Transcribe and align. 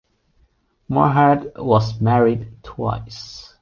Morehead 0.89 1.51
was 1.57 2.01
married 2.01 2.63
twice. 2.63 3.53